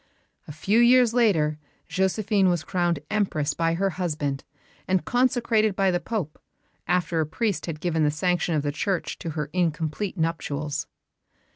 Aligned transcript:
A 0.47 0.51
few 0.51 0.79
years 0.79 1.13
later 1.13 1.59
Josephine 1.87 2.49
was 2.49 2.63
crowned 2.63 2.97
Empress 3.11 3.53
by 3.53 3.75
her 3.75 3.91
husband, 4.01 4.43
and 4.87 5.05
consecrated 5.05 5.75
by 5.75 5.91
the 5.91 5.99
Pope, 5.99 6.41
after 6.87 7.19
a 7.19 7.25
priest 7.27 7.67
had 7.67 7.79
given 7.79 8.03
the 8.03 8.09
sanction 8.09 8.55
of 8.55 8.63
the 8.63 8.71
Church 8.71 9.19
to 9.19 9.29
her 9.37 9.51
incomplete 9.53 10.17
nuptials. 10.17 10.87